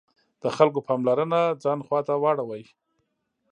[0.41, 2.63] د خلکو پاملرنه ځان خواته واړوي.